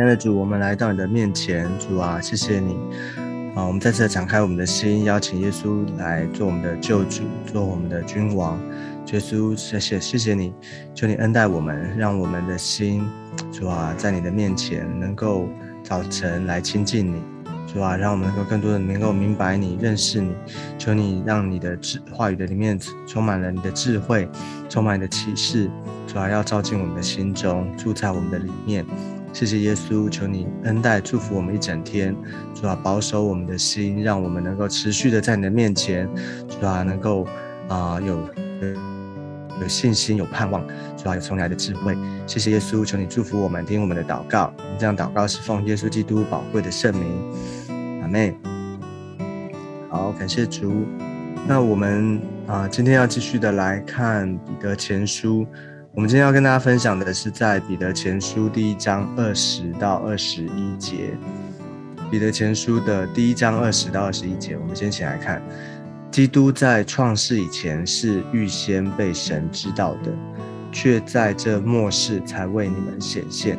[0.00, 2.74] 亲爱的主，我们来到你的面前，主啊，谢谢你
[3.54, 3.66] 啊！
[3.66, 8.58] 我们再次敞开我们的心，邀请耶稣来做我们的救主，做我们的君王。
[9.12, 10.54] 耶稣，谢谢，谢谢你，
[10.94, 13.06] 求你恩待我们，让我们的心，
[13.52, 15.46] 主啊，在你的面前能够
[15.84, 17.20] 早晨来亲近你，
[17.70, 20.32] 主啊，让我们能够更多的能够明白你、认识你。
[20.78, 24.26] 求你让你的智话语的里面充满了你的智慧，
[24.66, 25.70] 充满你的启示，
[26.06, 28.82] 主啊，要照进我们的心中，住在我们的里面。
[29.32, 32.14] 谢谢耶稣，求你恩待祝福我们一整天，
[32.54, 36.08] 主啊，保守我们的心，让我们能够持续的在你的面前，
[36.48, 37.26] 主啊，能够
[37.68, 38.28] 啊有
[39.60, 40.66] 有信心、有盼望，
[40.96, 41.96] 主啊，有从来的智慧。
[42.26, 44.52] 谢谢耶稣，求你祝福我们，听我们的祷告。
[44.58, 48.36] 我们这样祷告是奉耶稣基督宝贵的圣名，阿妹。
[49.88, 50.72] 好，感谢主。
[51.46, 55.46] 那我们啊，今天要继续的来看彼得前书。
[56.00, 61.10] 我们今天要跟大家分享的是在彼得前书第一章二十到二十一节。
[62.10, 65.42] 彼得前书的第一章二十到二十一节，我们先一起来看：
[66.10, 70.10] 基督在创世以前是预先被神知道的，
[70.72, 73.58] 却在这末世才为你们显现。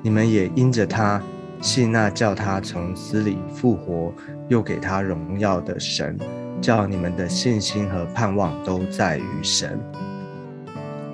[0.00, 1.22] 你们也因着他
[1.60, 4.14] 信那叫他从死里复活，
[4.48, 6.18] 又给他荣耀的神，
[6.58, 9.78] 叫你们的信心和盼望都在于神。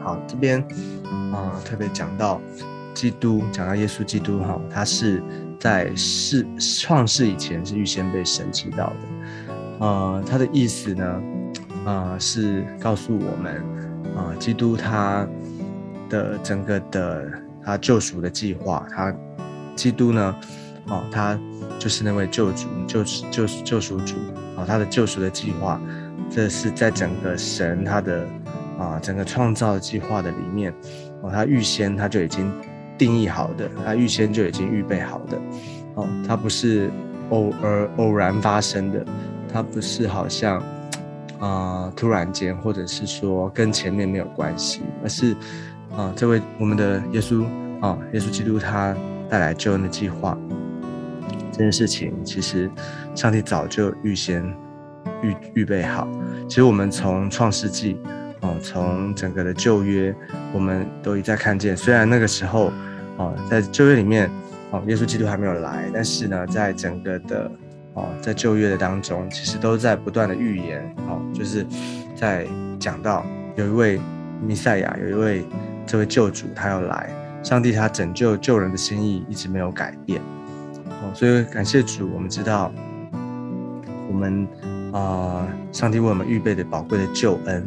[0.08, 0.58] 好，这边
[1.30, 2.40] 啊特别讲到
[2.94, 5.22] 基督，讲到耶稣基督哈，他是
[5.60, 6.46] 在世
[6.80, 8.96] 创世以前是预先被神知道的。
[9.80, 11.22] 呃，他的意思呢，
[11.84, 13.62] 啊是告诉我们
[14.16, 15.28] 啊，基督他
[16.08, 17.30] 的整个的
[17.62, 19.14] 他救赎的计划，他
[19.76, 20.34] 基督呢，
[20.86, 21.38] 哦，他
[21.78, 24.14] 就是那位救主，救救救赎主，
[24.56, 25.78] 哦，他的救赎的计划，
[26.30, 28.26] 这是在整个神他的。
[28.78, 30.72] 啊，整个创造计划的里面，
[31.20, 32.48] 哦，他预先他就已经
[32.96, 35.36] 定义好的，他预先就已经预备好的，
[35.96, 36.88] 哦，他不是
[37.30, 39.04] 偶尔偶然发生的，
[39.52, 40.62] 他不是好像
[41.40, 45.34] 啊突然间，或者是说跟前面没有关系，而是
[45.96, 47.44] 啊这位我们的耶稣
[47.80, 48.96] 啊，耶稣基督他
[49.28, 50.38] 带来救恩的计划，
[51.50, 52.70] 这件事情其实
[53.16, 54.44] 上帝早就预先
[55.20, 56.06] 预预备好，
[56.48, 57.98] 其实我们从创世纪。
[58.40, 60.14] 哦，从整个的旧约，
[60.52, 62.70] 我们都一再看见，虽然那个时候，
[63.16, 64.30] 哦，在旧约里面，
[64.70, 67.50] 哦，耶稣基督还没有来，但是呢，在整个的，
[67.94, 71.66] 哦，在旧约的当中，其实都在不断的预言，哦，就是
[72.14, 72.46] 在
[72.78, 73.26] 讲到
[73.56, 74.00] 有一位
[74.40, 75.44] 弥赛亚，有一位
[75.84, 77.10] 这位救主他要来，
[77.42, 80.20] 上帝他拯救救人的心意一直没有改变，
[80.86, 82.72] 哦，所以感谢主，我们知道，
[84.08, 84.46] 我们
[84.92, 87.66] 啊，上帝为我们预备的宝贵的救恩。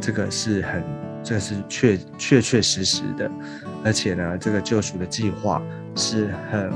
[0.00, 0.82] 这个是很，
[1.22, 3.30] 这个是确确确实实的，
[3.84, 5.62] 而且呢，这个救赎的计划
[5.94, 6.72] 是很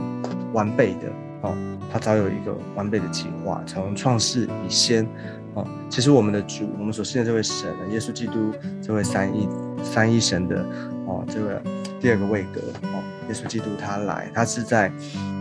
[0.52, 1.08] 完备的。
[1.42, 1.54] 哦，
[1.92, 5.06] 他早有一个完备的计划，从创世以先，
[5.54, 9.48] 哦，其实我们的主，我们所信的这位神，耶稣基督，这位三一
[9.82, 10.64] 三一神的，
[11.06, 11.62] 哦，这个
[12.00, 14.88] 第二个位格，哦，耶稣基督他来，他是在，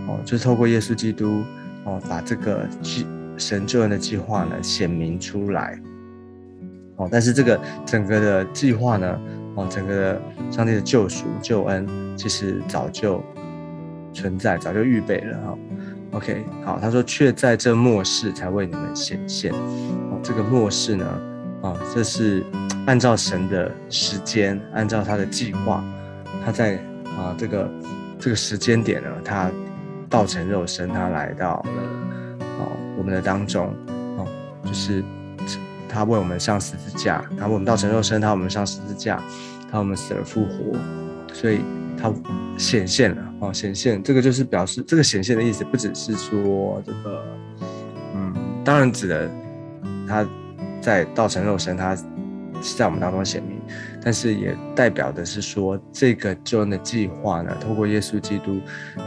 [0.07, 1.41] 哦，就是透过耶稣基督，
[1.85, 3.07] 哦，把这个计
[3.37, 5.79] 神救恩的计划呢显明出来。
[7.11, 9.19] 但是这个整个的计划呢，
[9.55, 10.21] 哦，整个
[10.51, 11.87] 上帝的救赎救恩
[12.17, 13.23] 其实早就
[14.13, 15.57] 存在，早就预备了哈。
[16.11, 19.51] OK，好，他说却在这末世才为你们显现。
[19.51, 21.05] 哦，这个末世呢，
[21.61, 22.45] 啊，这是
[22.85, 25.83] 按照神的时间，按照他的计划，
[26.45, 26.75] 他在
[27.17, 27.71] 啊这个
[28.19, 29.49] 这个时间点呢，他
[30.09, 33.73] 道成肉身，他来到了啊我们的当中，
[34.17, 34.27] 哦，
[34.63, 35.03] 就是。
[35.93, 39.21] 他为我们上十字架，他为我们道成肉身，他为我们上十字架，
[39.71, 40.75] 他为我们死而复活，
[41.31, 41.61] 所以
[41.95, 42.11] 他
[42.57, 47.23] 显现了哦，显现这个就是表示这个显现的意思，不只是说这个，
[48.15, 48.33] 嗯，
[48.65, 49.29] 当然指的
[50.07, 50.25] 他
[50.81, 53.43] 在道成肉身，他是在我们当中显。
[54.03, 58.59] 但是也代表的是说，这个救恩的计划呢，透过耶稣基督，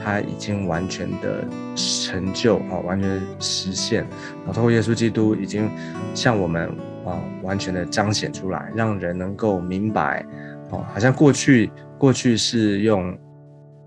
[0.03, 1.45] 他已经完全的
[1.77, 4.05] 成就啊，完全实现
[4.47, 4.53] 啊。
[4.55, 5.69] 透过耶稣基督，已经
[6.15, 6.67] 向我们
[7.05, 10.25] 啊完全的彰显出来，让人能够明白
[10.71, 10.83] 哦。
[10.95, 13.15] 好像过去过去是用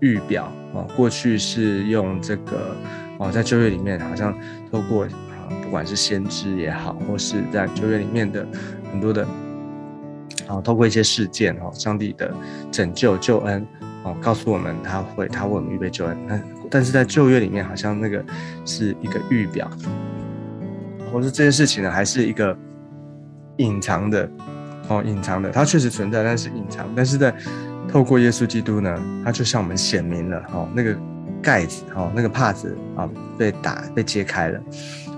[0.00, 2.76] 预表啊，过去是用这个
[3.18, 4.32] 哦，在旧约里面，好像
[4.70, 5.10] 透过啊，
[5.64, 8.46] 不管是先知也好，或是在旧约里面的
[8.92, 9.26] 很多的。
[10.50, 12.34] 啊，透过一些事件，哦，上帝的
[12.72, 13.64] 拯救救恩，
[14.02, 16.16] 哦，告诉我们他会他为我们预备救恩。
[16.26, 18.24] 那 但是在旧约里面，好像那个
[18.64, 19.70] 是一个预表，
[21.12, 22.56] 或是这件事情呢，还是一个
[23.56, 24.28] 隐藏的，
[24.88, 26.88] 哦，隐藏的，它确实存在，但是隐藏。
[26.94, 27.34] 但是在
[27.88, 30.96] 透过耶稣基督呢，他就向我们显明了哦，那个
[31.42, 34.60] 盖子哦，那个帕子啊被打被揭开了，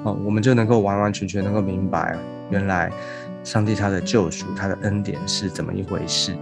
[0.05, 2.17] 哦，我们就能够完完全全能够明白，
[2.51, 2.91] 原来
[3.45, 6.33] 上帝他的救赎他的恩典是怎么一回事，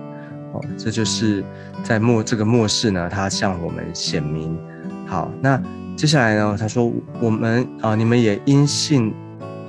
[0.53, 1.43] 哦，这就是
[1.83, 4.59] 在末这个末世呢，他向我们显明。
[5.07, 5.61] 好，那
[5.97, 9.13] 接下来呢，他说我们啊，你们也因信，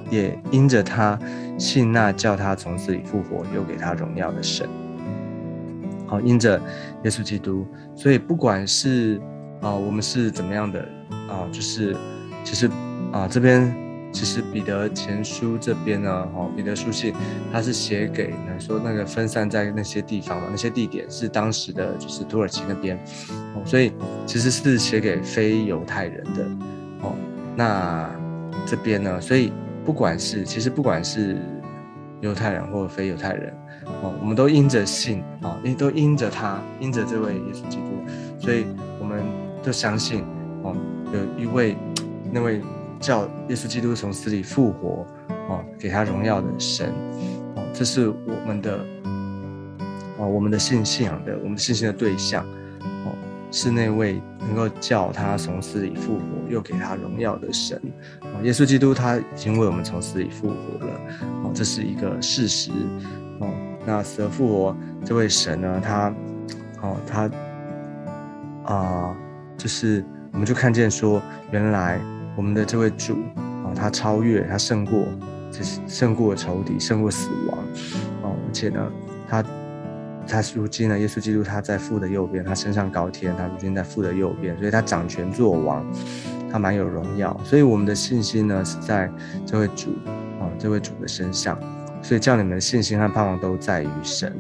[0.09, 1.17] 也因着他
[1.57, 4.67] 信那叫他从死里复活又给他荣耀的神。
[6.05, 6.61] 好，因着
[7.03, 9.19] 耶稣基督，所以不管是
[9.61, 10.79] 啊，我们是怎么样的
[11.29, 11.95] 啊，就是
[12.43, 12.69] 其实
[13.11, 13.73] 啊，这边
[14.11, 17.13] 其实彼得前书这边呢，哦，彼得书信，
[17.51, 22.97] 他是写给呢说那个分散在那些地方嘛，那些地点是当时的就是土耳其那边，
[23.55, 23.93] 哦，所以
[24.25, 26.45] 其实是写给非犹太人的，
[27.01, 27.15] 哦，
[27.55, 28.09] 那
[28.65, 29.51] 这边呢，所以
[29.85, 31.37] 不管是其实不管是
[32.19, 33.53] 犹太人或非犹太人。
[34.03, 37.83] 哦，我们都因着信啊，因都因着他，因着这位耶稣基督，
[38.39, 38.65] 所以
[38.99, 39.23] 我们
[39.63, 40.23] 都相信
[40.61, 40.75] 哦，
[41.11, 41.75] 有一位
[42.31, 42.61] 那位
[43.01, 45.05] 叫耶稣基督从死里复活
[45.49, 46.93] 哦，给他荣耀的神
[47.55, 48.79] 哦，这是我们的
[50.17, 52.45] 哦，我们的信信仰的，我们信心的对象
[53.05, 53.11] 哦，
[53.51, 57.81] 是那位能够叫他从死里复活又给他荣耀的神
[58.21, 60.93] 哦，耶稣基督他已经为我们从死里复活了
[61.43, 62.71] 哦，这是一个事实
[63.39, 63.49] 哦。
[63.83, 65.81] 那死而复活这位神呢？
[65.83, 66.13] 他，
[66.83, 67.31] 哦，他，
[68.63, 69.17] 啊，
[69.57, 71.19] 就是我们就看见说，
[71.49, 71.99] 原来
[72.35, 75.03] 我们的这位主，啊，他超越，他胜过，
[75.51, 77.57] 就是胜过仇敌，胜过死亡，
[78.23, 78.91] 哦，而且呢，
[79.27, 79.43] 他，
[80.27, 85.85] 他如今呢，耶稣基督他在父的右边，他升上高天，他如今在父的右边，所以他掌权作王，
[86.51, 89.11] 他蛮有荣耀，所以我们的信心呢是在
[89.45, 89.89] 这位主，
[90.39, 91.57] 啊，这位主的身上。
[92.03, 94.35] 所以叫你们的信心和盼望都在于神，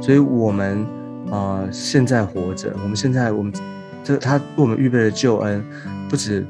[0.00, 0.84] 所以我们
[1.30, 3.54] 啊现在活着，我们现在我们
[4.02, 5.64] 这他为我们预备的救恩，
[6.10, 6.44] 不止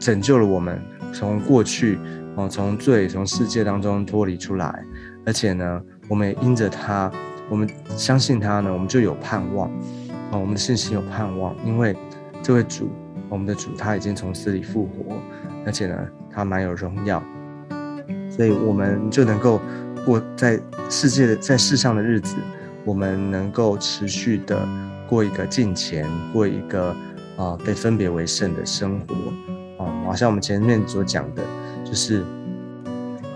[0.00, 0.82] 拯救了我们
[1.12, 1.98] 从过去
[2.34, 4.84] 哦从罪从世界当中脱离出来，
[5.24, 7.12] 而且呢，我们也因着他，
[7.48, 9.70] 我们相信他呢，我们就有盼望
[10.32, 11.94] 啊，我们的信心有盼望，因为
[12.42, 12.90] 这位主，
[13.28, 15.14] 我们的主他已经从死里复活，
[15.64, 15.96] 而且呢，
[16.28, 17.22] 他蛮有荣耀，
[18.28, 19.60] 所以我们就能够。
[20.06, 20.58] 过在
[20.88, 22.34] 世界的在世上的日子，
[22.86, 24.66] 我们能够持续的
[25.06, 26.96] 过一个敬虔，过一个
[27.36, 29.14] 啊被分别为圣的生活
[29.80, 31.42] 啊，好像我们前面所讲的，
[31.82, 32.20] 就是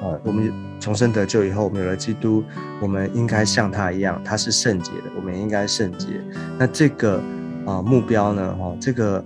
[0.02, 2.44] 啊，我们重生得救以后，我们有了基督，
[2.80, 6.08] 我们应该像他一样，他是圣洁的，我们应该圣洁。
[6.58, 7.20] 那这个
[7.66, 9.24] 啊目标呢，哈，这个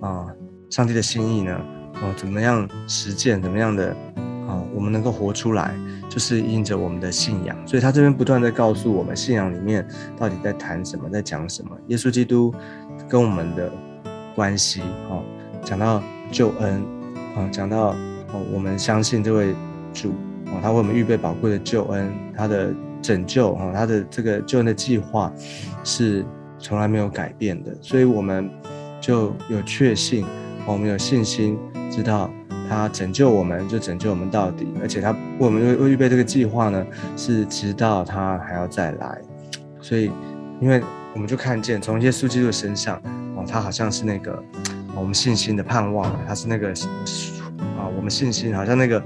[0.00, 0.26] 啊
[0.70, 1.60] 上帝的心意呢，
[2.02, 3.94] 哦，怎么样实践，怎么样的
[4.48, 5.74] 啊，我们能够活出来。
[6.06, 9.84] 就是因着我们的信仰，所以他这边不断的告诉我们，信仰里面
[10.16, 11.76] 到底在谈什么，在讲什么。
[11.88, 12.54] 耶稣基督
[13.08, 13.72] 跟我们的
[14.36, 15.24] 关系，哦，
[15.64, 16.00] 讲到
[16.30, 16.82] 救恩，
[17.36, 17.88] 啊，讲到
[18.32, 19.54] 哦，我们相信这位
[19.92, 20.10] 主，
[20.46, 25.32] 哦，他为我们预备宝贵的救恩，他的拯救，哈，他的这个救恩的计划
[25.82, 26.24] 是
[26.58, 28.50] 从来没有改变的，所以我们
[29.00, 30.24] 就有确信，
[30.66, 31.58] 我们有信心，
[31.90, 32.30] 知道。
[32.66, 36.84] 他拯救我们，就拯救我们到底，而且他为我们为预备这个计划呢，
[37.14, 39.20] 是直到他还要再来。
[39.82, 40.10] 所以，
[40.62, 40.82] 因为
[41.12, 42.96] 我们就看见从耶稣基督身上，
[43.36, 44.42] 哦，他好像是那个
[44.96, 46.68] 我们信心的盼望，他是那个
[47.78, 49.02] 啊，我们信心好像那个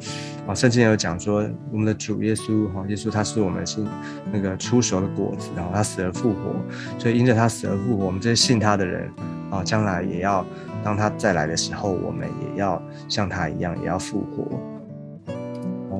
[0.46, 3.86] 啊，圣经有讲说，我们的主耶稣哈，耶稣他是我们信
[4.32, 6.54] 那个出熟的果子，然后他死而复活，
[6.98, 9.10] 所以因着他死而复活，我们这些信他的人
[9.50, 10.44] 啊，将来也要。
[10.84, 14.77] 当他再来的时候，我们也要像他一样，也要复活。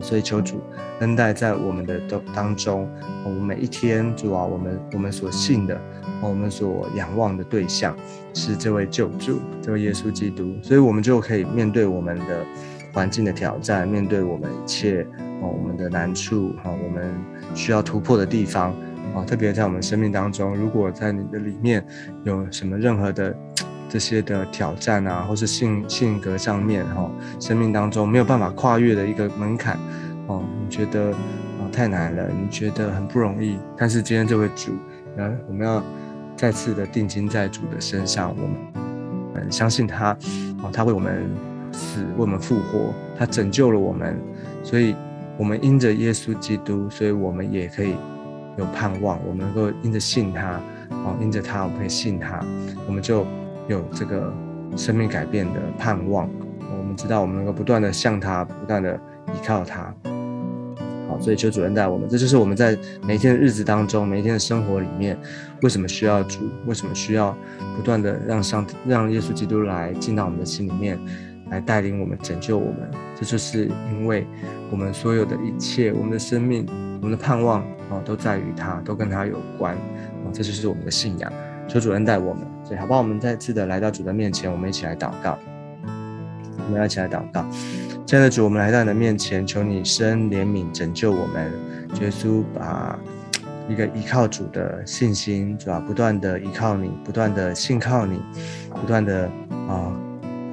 [0.00, 0.60] 所以求主
[1.00, 2.88] 恩待在我们的当当中。
[3.24, 5.78] 我们每一天，主啊，我们我们所信的，
[6.20, 7.96] 我们所仰望的对象
[8.32, 10.54] 是这位救主，这位耶稣基督。
[10.62, 12.44] 所以，我们就可以面对我们的
[12.92, 15.06] 环境的挑战，面对我们一切
[15.42, 17.14] 哦，我们的难处哈，我们
[17.54, 18.70] 需要突破的地方
[19.14, 19.24] 啊。
[19.26, 21.84] 特别在我们生命当中，如果在你的里面
[22.24, 23.36] 有什么任何的。
[23.88, 29.78] 这些的挑战啊，或是性性格上面哈，生命当中没有办法跨越的一个门槛
[30.26, 33.58] 哦，你觉得啊太难了，你觉得很不容易。
[33.78, 34.72] 但是今天这位主，
[35.16, 35.82] 呃，我们要
[36.36, 38.46] 再次的定睛在主的身上，我
[39.34, 40.12] 们相信他
[40.62, 41.26] 哦，他为我们
[41.72, 44.20] 死，为我们复活，他拯救了我们，
[44.62, 44.94] 所以
[45.38, 47.94] 我们因着耶稣基督，所以我们也可以
[48.58, 52.44] 有盼望，我们能够因着信他哦，因着他，我们可以信他，
[52.86, 53.26] 我们就。
[53.68, 54.32] 有这个
[54.76, 56.28] 生命改变的盼望，
[56.76, 58.94] 我们知道我们能够不断的向他，不断的
[59.28, 59.94] 依靠他。
[61.08, 65.18] 好，所以求主恩待我们，这就是我们在每一天的日子当中，每一天的生活里面，
[65.62, 66.40] 为什么需要主？
[66.66, 67.34] 为什么需要
[67.76, 70.98] 不断的让上让耶稣基督来进到我们的心里面，
[71.50, 72.90] 来带领我们、拯救我们？
[73.18, 74.26] 这就是因为
[74.70, 76.66] 我们所有的一切，我们的生命、
[77.00, 81.32] 我们的盼望啊，都在于他，都跟他有关啊，这就是我们的信仰。
[81.66, 82.98] 求主恩待我们，所以好不好？
[82.98, 85.38] 我们再次的来到主的面前，我们一起来祷告。
[85.86, 87.42] 我们要一起来祷告，
[88.04, 91.50] 亲爱的主，我们来到你的面前，求你生怜悯，拯救我们。
[92.02, 92.98] 耶稣把
[93.70, 98.20] 一个依靠主的信心，主要不断的依靠你，不断的信靠你，
[98.68, 99.30] 不断的
[99.66, 99.90] 啊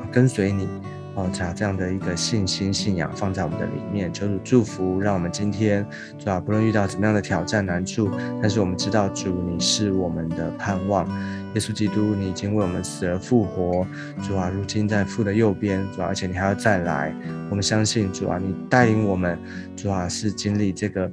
[0.09, 0.69] 跟随你。
[1.15, 5.85] 哦，把这样的一个信心、信仰放在我们的里面，求主祝福，让我们今天
[6.19, 8.09] 主啊，不论遇到怎么样的挑战难处，
[8.41, 11.07] 但是我们知道主你是我们的盼望，
[11.53, 13.87] 耶稣基督你已经为我们死而复活，
[14.21, 17.15] 主啊，如今在父的右边，主啊，而且你还要再来，
[17.49, 19.39] 我们相信主啊，你带领我们，
[19.75, 21.09] 主啊，是经历这个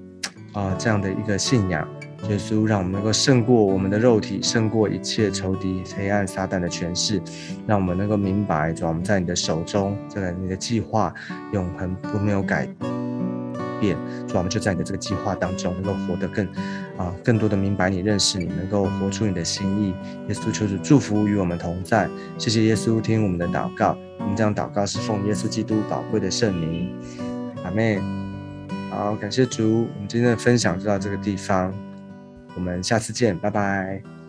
[0.52, 1.86] 啊这样的一个信仰。
[2.28, 7.20] 耶稣让我们能够胜过我们的肉体，胜过一切仇敌、黑暗、撒旦的权势，
[7.66, 11.12] 让我们能够明白，主，我们在你的手中，这个你的计划
[11.52, 12.68] 永恒不没有改
[13.80, 13.96] 变，
[14.28, 16.46] 主，我们就在你的这个计划当中，能够活得更
[16.96, 19.92] 啊，更多的明白你、认识你，能够活出你的心意。
[20.28, 26.88] 耶稣求主祝福与我们同在，谢谢耶稣听我们的祷告，我们这样祷告是奉耶稣基督宝贵的圣名，
[27.64, 28.00] 阿妹。
[28.90, 31.74] 好，感谢主，我们今天的分享就到这个地方。
[32.54, 34.21] 我们下次见，拜拜。